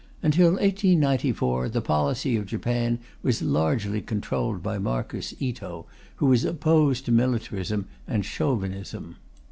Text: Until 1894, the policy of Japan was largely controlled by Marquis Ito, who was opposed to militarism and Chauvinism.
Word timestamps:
Until 0.23 0.53
1894, 0.53 1.69
the 1.69 1.79
policy 1.79 2.35
of 2.35 2.47
Japan 2.47 2.97
was 3.21 3.43
largely 3.43 4.01
controlled 4.01 4.63
by 4.63 4.79
Marquis 4.79 5.35
Ito, 5.39 5.85
who 6.15 6.25
was 6.25 6.43
opposed 6.43 7.05
to 7.05 7.11
militarism 7.11 7.85
and 8.07 8.25
Chauvinism. 8.25 9.17